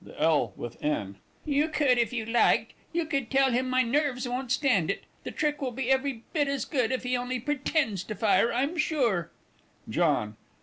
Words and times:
THE 0.03 0.19
L. 0.19 0.53
WITH 0.55 0.83
N. 0.83 1.17
You 1.45 1.69
could 1.69 1.99
if 1.99 2.11
you 2.11 2.25
liked 2.25 2.73
you 2.91 3.05
could 3.05 3.29
tell 3.29 3.51
him 3.51 3.69
my 3.69 3.83
nerves 3.83 4.27
won't 4.27 4.51
stand 4.51 4.89
it 4.89 5.03
the 5.23 5.29
trick 5.29 5.61
will 5.61 5.69
be 5.69 5.91
every 5.91 6.23
bit 6.33 6.47
as 6.47 6.65
good 6.65 6.91
if 6.91 7.03
he 7.03 7.15
only 7.15 7.39
pretends 7.39 8.03
to 8.05 8.15
fire, 8.15 8.51
I'm 8.51 8.77
sure. 8.79 9.29
JOHN. 9.87 10.37